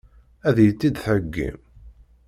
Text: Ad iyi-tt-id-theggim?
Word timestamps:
Ad 0.47 0.57
iyi-tt-id-theggim? 0.59 1.57